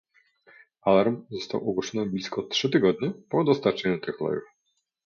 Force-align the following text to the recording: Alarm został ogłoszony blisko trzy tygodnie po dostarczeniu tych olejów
Alarm 0.85 1.25
został 1.31 1.69
ogłoszony 1.69 2.05
blisko 2.09 2.43
trzy 2.43 2.69
tygodnie 2.69 3.13
po 3.29 3.43
dostarczeniu 3.43 3.99
tych 3.99 4.21
olejów 4.21 4.43